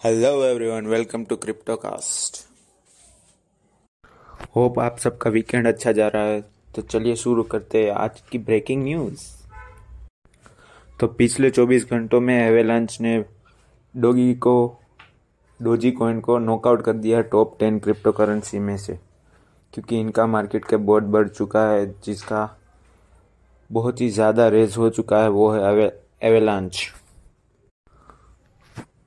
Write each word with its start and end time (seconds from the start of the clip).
Hello 0.00 0.28
everyone 0.44 0.86
welcome 0.86 1.24
to 1.24 1.36
Cryptocast 1.36 2.36
hope 4.56 4.78
आप 4.78 4.98
सबका 4.98 5.30
weekend 5.30 5.66
अच्छा 5.66 5.92
जा 5.92 6.06
रहा 6.08 6.22
है। 6.22 6.40
तो 6.74 6.82
चलिए 6.82 7.14
शुरू 7.16 7.42
करते 7.42 7.82
हैं 7.84 7.90
आज 7.92 8.20
की 8.30 8.38
ब्रेकिंग 8.38 8.82
न्यूज़ 8.84 9.22
तो 11.00 11.06
पिछले 11.08 11.50
24 11.50 11.90
घंटों 11.90 12.20
में 12.20 12.34
एवेलांच 12.36 13.00
ने 13.00 13.18
डोगी 13.94 14.34
को 14.36 14.54
डोजी 15.60 15.90
कॉइन 15.90 16.20
को 16.20 16.38
नॉकआउट 16.38 16.84
कर 16.84 16.92
दिया 16.92 17.20
टॉप 17.32 17.56
टेन 17.60 17.78
क्रिप्टो 17.78 18.12
करेंसी 18.12 18.58
में 18.58 18.76
से। 18.76 18.98
क्योंकि 19.74 20.00
इनका 20.00 20.26
मार्केट 20.26 20.64
कैप 20.64 20.80
बहुत 20.80 21.02
बढ़ 21.02 21.28
चुका 21.28 21.68
है, 21.70 21.86
जिसका 22.04 22.48
बहुत 23.70 24.00
ही 24.00 24.08
ज़्यादा 24.10 24.48
रेज 24.48 24.76
हो 24.76 24.90
चुका 24.90 25.22
है, 25.22 25.28
वो 25.28 25.50
है 25.50 25.90
एवेलांच 26.22 26.86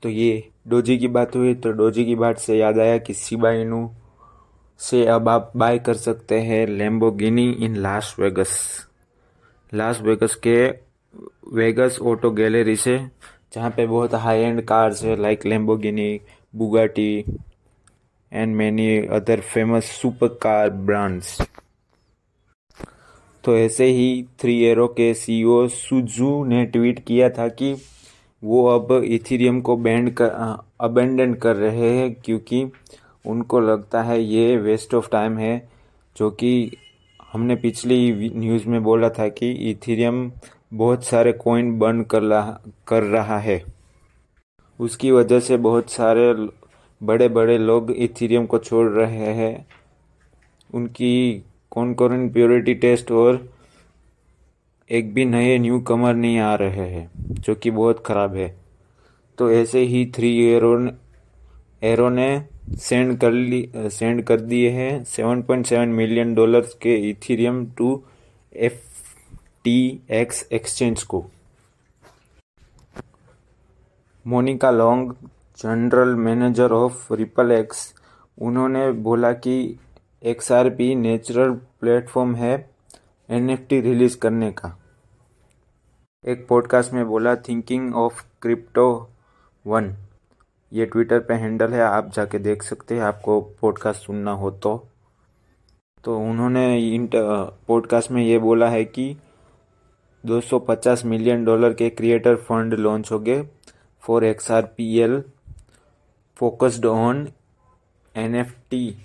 तो 0.04 0.09
ये 0.09 0.49
डोजी 0.67 0.98
की 0.98 1.07
बात 1.07 1.35
हुई 1.35 1.53
तो 1.53 1.71
डोजी 1.71 2.05
की 2.05 2.16
बात 2.16 2.38
से 2.38 2.57
याद 2.57 2.80
आया 2.80 2.98
कि 2.98 3.13
शिबा 3.13 3.52
इनू 3.52 3.91
से 4.80 5.05
अब 5.05 5.30
आप 5.30 5.52
बाय 5.55 5.80
कर 5.80 5.93
सकते 5.93 6.39
हैं 6.39 6.67
Lamborghini 6.67 7.52
in 7.52 7.76
Las 7.76 8.16
Vegas 8.20 8.85
Las 9.73 10.02
Vegas 10.02 10.35
के 10.35 10.67
वेगस 11.53 11.99
ऑटो 12.02 12.31
गैलरी 12.31 12.76
से, 12.76 13.07
जहाँ 13.53 13.70
पे 13.70 13.88
बहुत 13.88 14.13
हाई 14.13 14.40
एंड 14.40 14.62
कार्स 14.62 15.03
है 15.03 15.21
like 15.21 15.45
Lamborghini 15.45 16.21
Bugatti 16.55 17.26
and 18.34 18.55
many 18.55 19.07
other 19.07 19.40
famous 19.40 19.84
super 19.84 20.27
car 20.27 20.70
brands 20.70 21.41
तो 23.43 23.57
ऐसे 23.57 23.85
ही 23.85 24.26
थ्री 24.41 24.63
एरो 24.63 24.88
के 24.88 25.13
सीईओ 25.13 25.68
सुजू 25.68 26.45
ने 26.45 26.65
ट्वीट 26.65 27.05
किया 27.05 27.29
था 27.29 27.48
कि 27.48 27.76
वो 28.44 28.66
अब 28.68 28.91
इथीरियम 29.04 29.62
को 29.62 29.76
बैंड 29.77 30.13
कर 30.13 30.30
अबेंडन 30.82 31.34
कर 31.34 31.55
रहे 31.55 31.90
हैं 31.90 32.13
क्योंकि 32.16 32.65
उनको 33.26 33.60
लगता 33.60 34.02
है 34.04 34.21
ये 34.21 34.55
वेस्ट 34.57 34.93
ऑफ़ 34.93 35.10
टाइम 35.10 35.38
है, 35.38 35.70
जो 36.15 36.29
कि 36.32 36.71
हमने 37.34 37.55
पिछली 37.55 38.32
न्यूज़ 38.35 38.68
में 38.68 38.82
बोला 38.84 39.10
था 39.10 39.27
कि 39.27 39.52
इथीरियम 39.71 40.32
बहुत 40.74 41.04
सारे 41.04 41.32
कॉइन 41.34 41.77
बर्न 41.80 42.04
कर 42.04 42.21
रहा 42.21 42.60
कर 42.88 43.04
रहा 43.04 43.38
है। 43.40 43.63
उसकी 44.80 45.12
वजह 45.12 45.40
से 45.40 45.58
बहुत 45.58 45.91
सारे 45.91 46.34
बड़े 47.02 47.27
बड़े 47.30 47.58
लोग 47.58 47.91
इथीरियम 47.91 48.46
को 48.46 48.58
छोड़ 48.58 48.87
रहे 48.90 49.34
हैं। 49.34 49.65
उनकी 50.74 51.43
कॉन्कोरेंट 51.71 52.34
प्योरिटी 52.34 52.74
टेस्ट 52.74 53.12
और 53.12 53.49
एक 54.91 55.13
भी 55.13 55.25
नए 55.25 55.57
न्यू 55.59 55.79
कमर 55.81 56.13
नहीं 56.15 56.39
आ 56.39 56.53
रहे 56.55 56.87
हैं, 56.87 57.09
जो 57.31 57.55
कि 57.55 57.71
बहुत 57.71 58.03
ख़राब 58.05 58.35
है। 58.35 58.47
तो 59.37 59.51
ऐसे 59.51 59.79
ही 59.81 60.05
थ्री 60.15 60.37
एरो 60.45 60.73
एरो 61.84 62.09
ने 62.09 62.29
सेंड 62.79 63.17
कर 63.19 63.31
ली 63.31 63.69
सेंड 63.75 64.23
कर 64.23 64.41
दिए 64.41 64.69
हैं 64.72 65.03
seven 65.06 65.41
point 65.41 65.66
seven 65.66 65.89
million 65.89 66.34
dollars 66.35 66.73
के 66.81 66.95
Ethereum 67.09 67.66
to 67.78 68.01
F 68.56 68.79
T 69.63 70.01
X 70.12 70.47
exchange 70.51 71.03
को। 71.03 71.23
Monica 74.25 74.72
Long 74.72 75.13
general 75.59 76.16
manager 76.17 76.72
of 76.73 77.13
Ripple 77.13 77.51
X 77.51 77.94
उन्होंने 78.38 78.91
बोला 79.01 79.31
कि 79.45 79.56
X 80.23 80.51
R 80.51 80.69
P 80.69 80.94
natural 80.97 81.51
platform 81.81 82.35
है 82.35 82.53
एनएफटी 83.29 83.79
रिलीज़ 83.81 84.17
करने 84.17 84.51
का। 84.51 84.78
एक 86.28 86.47
पॉडकास्ट 86.47 86.94
में 86.94 87.06
बोला 87.06 87.36
थिंकिंग 87.36 87.96
ऑफ़ 87.96 88.24
क्रिप्टो 88.41 89.09
वन 89.68 89.96
ये 90.74 90.86
ट्विटर 90.86 91.19
पे 91.19 91.34
हैंडल 91.34 91.74
है, 91.74 91.81
आप 91.81 92.12
जाके 92.12 92.40
देख 92.40 92.64
सकते 92.64 92.96
हैं, 92.96 93.02
आपको 93.02 93.41
पॉडकास्ट 93.41 94.02
सुनना 94.02 94.31
हो 94.31 94.52
तो। 94.52 94.88
तो 96.03 96.19
उन्होंने 96.19 96.96
इन 96.96 97.10
पॉडकास्ट 97.68 98.12
में 98.12 98.24
ये 98.24 98.40
बोला 98.40 98.70
है 98.70 98.86
कि 98.86 99.18
250 100.26 101.06
मिलियन 101.06 101.46
डॉलर 101.46 101.74
के 101.74 101.90
क्रिएटर 101.90 102.36
फंड 102.36 102.74
लॉन्च 102.74 103.12
हो 103.12 103.20
गए 103.20 103.50
for 104.00 104.24
X 104.24 104.52
R 104.52 104.62
P 104.62 105.00
L 105.00 105.24
focused 106.36 106.86
on 106.86 107.28
N 108.16 108.36
F 108.36 108.54
T 108.70 108.96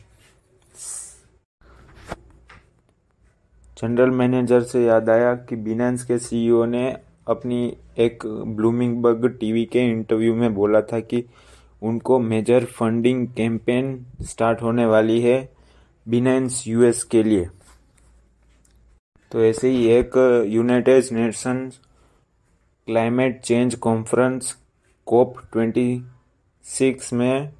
general 3.83 4.11
manager 4.11 4.63
से 4.63 4.85
याद 4.85 5.11
आया 5.11 5.35
कि 5.35 5.57
बिनेंस 5.57 6.05
के 6.05 6.19
सीईओ 6.19 6.65
ने 6.65 7.06
अपनी 7.29 7.77
एक 7.99 8.27
ब्लूमिंग 8.27 9.03
बग 9.03 9.39
टीवी 9.39 9.65
के 9.65 9.81
इंटरव्यू 9.81 10.35
में 10.35 10.55
बोला 10.55 10.81
था 10.81 11.01
कि 11.01 11.25
उनको 11.83 12.19
मेजर 12.19 12.65
फंडिंग 12.65 13.29
कैंपेन 13.29 14.07
स्टार्ट 14.23 14.63
होने 14.63 14.87
वाली 14.87 15.21
है 15.21 15.53
बिनेंस 16.09 16.65
यूएस 16.67 17.05
के 17.05 17.23
लिए। 17.23 17.49
तो 19.33 19.45
ऐसे 19.45 19.69
ही 19.69 19.87
एक 19.87 20.45
United 20.47 21.05
Nations 21.13 21.81
climate 22.87 23.41
change 23.41 23.75
conference 23.75 24.59
COP 25.07 25.39
twenty 25.53 26.05
six 26.65 27.13
में 27.13 27.53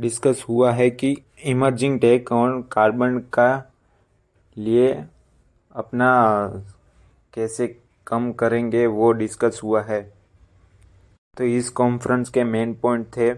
डिस्कस 0.00 0.46
हुआ 0.48 0.72
है 0.72 0.90
कि 0.90 1.16
इमर्जिंग 1.44 2.00
टेक 2.00 2.32
ऑन 2.32 2.62
कार्बन 2.62 3.18
का 3.18 3.72
लिए 4.58 5.04
अपना 5.72 6.10
कैसे 7.36 7.66
कम 8.06 8.30
करेंगे 8.32 8.86
वो 8.86 9.12
डिस्कस 9.12 9.60
हुआ 9.64 9.82
है। 9.82 10.00
तो 11.36 11.44
इस 11.44 11.68
कॉन्फ्रेंस 11.70 12.28
के 12.30 12.44
मेन 12.44 12.74
पॉइंट 12.74 13.06
थे 13.16 13.28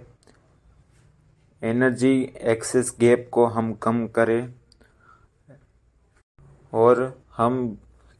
एनर्जी 1.62 2.12
एक्सेस 2.44 2.94
गैप 3.00 3.28
को 3.32 3.47
हम 3.47 3.72
कम 3.72 4.06
करें 4.06 4.54
और 6.72 7.22
हम 7.36 7.78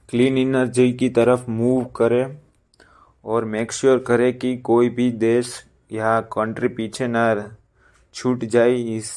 क्लीन 0.09 0.39
एनर्जी 0.39 0.93
की 0.93 1.09
तरफ़ 1.09 1.50
मूव 1.50 1.84
करें 1.97 2.39
और 3.25 3.45
मेक 3.45 3.72
श्योर 3.72 3.99
करें 3.99 4.39
कि 4.39 4.56
कोई 4.59 4.89
भी 4.89 5.10
देश 5.12 5.53
या 5.93 6.21
कंट्री 6.33 6.69
पीछे 6.69 7.06
ना 7.06 7.25
छूट 8.15 8.45
जाए 8.45 8.75
इस 8.97 9.12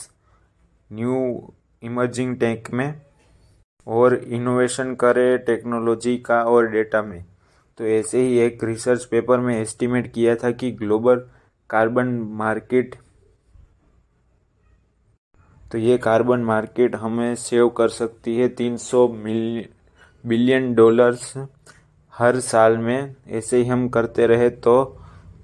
न्यू 0.92 1.54
इमर्जिंग 1.84 2.36
टैंक 2.38 2.72
में। 2.72 3.02
और 3.88 4.16
इनोवेशन 4.16 4.94
करे 4.96 5.38
टेक्नोलॉजी 5.38 6.18
का 6.18 6.42
और 6.44 6.68
डेटा 6.68 7.02
में। 7.02 7.24
तो 7.78 7.86
ऐसे 7.86 8.22
ही 8.22 8.38
एक 8.40 8.64
रिसर्च 8.64 9.06
पेपर 9.06 9.40
में 9.40 9.62
एस्टिमेट 9.62 10.12
किया 10.14 10.36
था 10.36 10.52
कि 10.52 10.72
ग्लोबल 10.72 11.26
कार्बन 11.70 12.08
मार्केट 12.34 12.96
तो 15.72 15.78
ये 15.78 15.98
कार्बन 15.98 16.40
मार्केट 16.40 16.96
हमें 16.96 17.36
सेव 17.36 17.70
कर 17.70 17.90
सकती 17.90 18.36
है 18.38 18.48
300 18.50 19.08
मिल 19.08 19.66
बिलियन 20.24 20.74
डॉलर्स 20.76 21.34
हर 22.14 22.40
साल 22.40 22.78
में। 22.78 23.16
ऐसे 23.28 23.58
ही 23.58 23.66
हम 23.66 23.88
करते 23.90 24.28
रहे 24.28 24.50
तो 24.50 24.74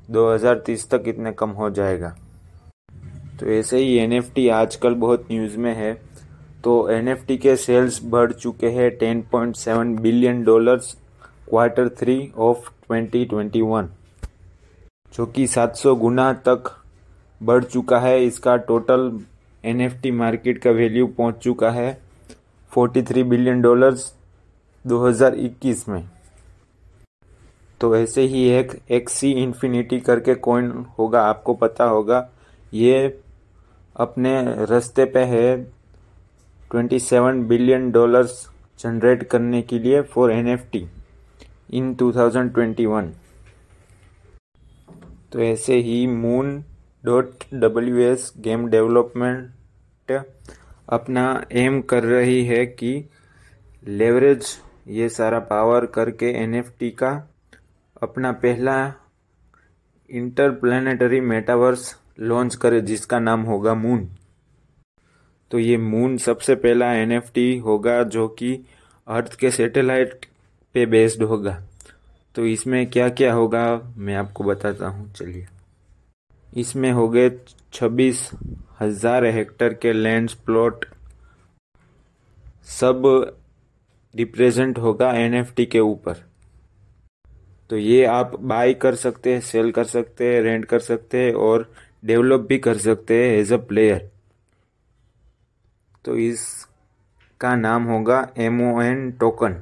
2030 0.09 0.89
तक 0.89 1.03
इतने 1.07 1.31
कम 1.31 1.49
हो 1.49 1.69
जाएगा। 1.69 2.09
तो 3.39 3.45
ऐसे 3.45 3.77
ही 3.77 3.97
एनएफटी 3.97 4.47
आजकल 4.49 4.93
बहुत 4.95 5.27
न्यूज़ 5.31 5.57
में 5.57 5.73
है। 5.75 6.06
तो 6.67 6.89
एनएफटी 6.89 7.37
के 7.37 7.55
सेल्स 7.55 7.99
बढ़ 8.03 8.31
चुके 8.31 8.67
हैं 8.67 8.89
10.7 8.99 9.99
billion 9.99 10.43
dollars 10.43 10.91
quarter 11.49 11.89
three 11.89 12.15
of 12.37 12.69
2021 12.91 13.85
जो 15.13 15.25
कि 15.25 15.45
700 15.47 15.93
गुना 15.95 16.33
तक 16.33 16.71
बढ़ 17.41 17.63
चुका 17.63 17.99
है। 17.99 18.23
इसका 18.23 18.55
टोटल 18.57 19.19
एनएफटी 19.63 20.11
मार्केट 20.11 20.57
का 20.57 20.71
वैल्यू 20.71 21.07
पहुँच 21.07 21.35
चुका 21.35 21.69
है 21.71 22.01
43 22.71 23.23
बिलियन 23.23 23.61
डॉलर्स 23.61 24.13
2021 24.85 25.87
में। 25.89 26.03
तो 27.81 27.95
ऐसे 27.95 28.21
ही 28.21 28.47
एक 28.49 28.79
एक्सी 28.91 29.31
इन्फिनिटी 29.31 29.99
करके 29.99 30.35
कॉइन 30.35 30.85
होगा, 30.99 31.21
आपको 31.21 31.53
पता 31.53 31.83
होगा। 31.83 32.29
ये 32.73 33.19
अपने 33.95 34.65
रास्ते 34.65 35.05
पे 35.05 35.23
है। 35.25 35.76
27 36.75 37.43
बिलियन 37.47 37.91
डॉलर्स 37.91 38.49
जनरेट 38.79 39.23
करने 39.23 39.61
के 39.61 39.79
लिए 39.79 40.01
फॉर 40.01 40.31
एनएफटी 40.31 40.87
इन 41.73 41.95
2021 41.95 43.07
तो 45.31 45.39
ऐसे 45.39 45.77
ही 45.77 46.07
Moon 46.07 46.63
dot 47.05 47.29
W 47.53 47.97
S 47.97 48.33
game 48.37 48.67
development 48.67 50.11
अपना 50.89 51.45
एम 51.51 51.81
कर 51.81 52.03
रही 52.03 52.45
है 52.45 52.65
कि 52.65 53.09
लेवरेज 53.87 54.45
ये 54.87 55.09
सारा 55.09 55.39
पावर 55.39 55.85
करके 55.85 56.31
एनएफटी 56.43 56.89
का 56.89 57.29
अपना 58.03 58.31
पहला 58.31 58.93
इंटरप्लानिटरी 60.09 61.19
मेटावर्स 61.19 61.95
लॉन्च 62.19 62.55
करे, 62.55 62.81
जिसका 62.81 63.19
नाम 63.19 63.41
होगा 63.41 63.73
मून 63.73 64.07
तो 65.51 65.59
ये 65.59 65.77
मून 65.77 66.17
सबसे 66.17 66.55
पहला 66.55 66.91
एनएफटी 66.93 67.57
होगा 67.57 68.01
जो 68.05 68.27
कि 68.29 68.53
अर्थ 69.07 69.35
के 69.39 69.51
सैटेलाइट 69.51 70.25
पे 70.75 70.85
बेस्ड 70.85 71.23
होगा। 71.23 71.57
तो 72.35 72.45
इसमें 72.45 72.85
क्या 72.87 73.07
क्या 73.11 73.33
होगा, 73.33 73.93
मैं 73.97 74.15
आपको 74.15 74.43
बताता 74.43 74.87
हूँ, 74.87 75.11
चलिए। 75.13 75.45
इसमें 76.53 76.91
हो 76.91 77.07
गए 77.09 77.29
छब्बीस 77.73 78.29
हज़ार 78.79 79.25
हेक्टर 79.25 79.73
के 79.73 79.93
लैंड 79.93 80.29
प्लॉट 80.45 80.85
सब 82.69 83.03
रिप्रेजेंट 84.13 84.77
होगा 84.77 85.11
एनएफटी 85.15 85.65
के 85.65 85.79
ऊपर। 85.79 86.23
तो 87.69 87.77
ये 87.77 88.03
आप 88.05 88.35
बाय 88.41 88.73
कर 88.75 88.95
सकते 88.95 89.33
हैं 89.33 89.39
सेल 89.41 89.71
कर 89.71 89.83
सकते 89.85 90.27
हैं 90.27 90.41
रेंट 90.41 90.65
कर 90.65 90.79
सकते 90.81 91.17
हैं 91.17 91.33
और 91.35 91.69
डेवलप 92.03 92.45
भी 92.49 92.57
कर 92.59 92.77
सकते 92.79 93.13
हैं 93.15 93.37
एज 93.37 93.53
अ 93.53 93.57
प्लेयर 93.63 94.09
तो 96.07 96.15
इसका 96.17 97.55
नाम 97.55 97.83
होगा 97.83 98.17
एम 98.37 98.61
ओ 98.63 98.81
एन 98.81 99.11
टोकन 99.11 99.55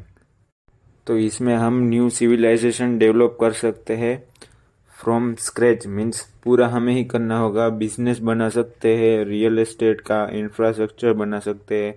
तो 1.08 1.18
इसमें 1.18 1.54
हम 1.56 1.80
न्यू 1.84 2.10
सिविलाइजेशन 2.10 2.98
डेवलप 2.98 3.38
कर 3.40 3.54
सकते 3.54 3.96
हैं 3.96 4.18
फ्रॉम 4.98 5.34
स्क्रैच 5.36 5.86
मीन्स 5.88 6.22
पूरा 6.44 6.68
हमें 6.68 6.94
ही 6.94 7.04
करना 7.04 7.38
होगा। 7.40 7.68
बिज़नेस 7.72 8.20
बना 8.20 8.50
सकते 8.50 8.96
हैं 8.98 9.24
रियल 9.26 9.60
एस्टेट 9.60 10.02
का 10.02 10.24
इंफ्रास्ट्रक्चर 10.34 11.14
बना 11.14 11.40
सकते 11.40 11.84
हैं, 11.84 11.94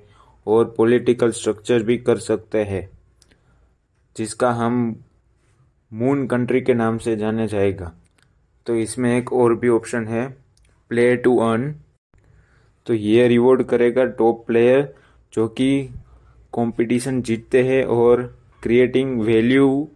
और 0.46 0.74
पॉलिटिकल 0.76 1.30
स्ट्रक्चर 1.30 1.82
भी 1.82 1.96
कर 1.98 2.18
सकते 2.18 2.62
हैं, 2.64 2.88
जिसका 4.16 4.50
हम 4.52 4.94
मून 5.92 6.26
कंट्री 6.26 6.60
के 6.60 6.74
नाम 6.74 6.98
से 6.98 7.16
जाने 7.16 7.46
जाएगा। 7.48 7.92
तो 8.66 8.76
इसमें 8.76 9.16
एक 9.16 9.32
और 9.32 9.54
भी 9.54 9.68
ऑप्शन 9.70 10.06
है 10.06 10.26
प्ले 10.90 11.14
टू 11.16 11.36
अर्न 11.40 11.74
तो 12.88 12.94
ये 12.94 13.28
रिवॉर्ड 13.28 13.62
करेगा 13.62 14.04
टॉप 14.04 14.46
प्लेयर 14.46 14.94
जो 15.32 15.48
कि 15.48 15.82
कंपटीशन 16.54 17.22
जीतते 17.22 17.62
हैं 17.62 17.84
और 17.84 18.38
creating 18.62 19.20
value 19.20 19.88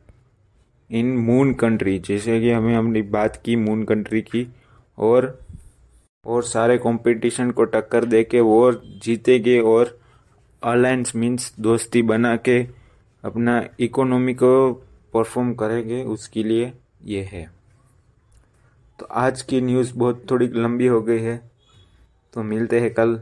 in 0.90 1.16
Moon 1.16 1.54
country 1.54 1.98
जैसे 1.98 2.40
कि 2.40 2.50
हमें 2.50 2.74
हमने 2.74 3.02
बात 3.02 3.42
की 3.44 3.56
मून 3.56 3.84
कंट्री 3.84 4.22
की 4.22 4.46
और 4.98 5.40
और 6.26 6.42
सारे 6.42 6.78
कंपटीशन 6.78 7.50
को 7.50 7.64
टक्कर 7.64 8.04
दे 8.04 8.24
के 8.24 8.40
वो 8.40 8.72
जीतेंगे 8.72 9.60
और 9.60 10.00
अलायंस 10.62 11.16
मीन्स 11.16 11.54
दोस्ती 11.60 12.02
बना 12.02 12.36
के 12.36 12.62
अपना 13.24 13.64
इकोनॉमी 13.80 14.34
को 14.34 14.72
परफॉर्म 15.14 15.54
करेंगे, 15.54 16.02
उसके 16.02 16.42
लिए 16.42 16.72
ये 17.04 17.22
है। 17.22 17.50
तो 18.98 19.06
आज 19.06 19.42
की 19.42 19.60
न्यूज़ 19.60 19.94
बहुत 19.94 20.26
थोड़ी 20.30 20.48
लंबी 20.48 20.86
हो 20.86 21.00
गई 21.00 21.18
है। 21.18 21.51
तो 22.32 22.42
मिलते 22.42 22.80
हैं 22.80 22.94
कल। 22.94 23.20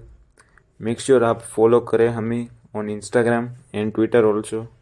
मेक 0.80 1.00
श्योर 1.00 1.24
आप 1.24 1.40
फॉलो 1.40 1.80
करें 1.80 2.08
हमें 2.08 2.48
on 2.76 2.90
Instagram 2.90 3.48
and 3.74 3.94
Twitter 3.94 4.24
also 4.24 4.79